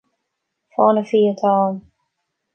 [0.73, 1.75] Fáinne fí atá ann.